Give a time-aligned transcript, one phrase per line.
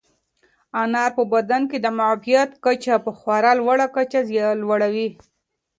[0.81, 4.19] انار په بدن کې د معافیت کچه په خورا لوړه کچه
[4.61, 5.07] لوړوي.